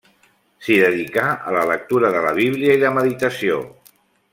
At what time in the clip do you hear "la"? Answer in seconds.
1.57-1.67, 2.27-2.35, 2.87-2.95